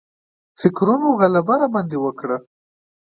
[0.61, 2.37] فکرونو غلبه راباندې وکړه.